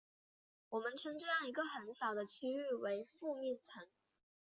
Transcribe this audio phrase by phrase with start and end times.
[0.69, 3.87] 我们称这样一个很小的区域为附面层。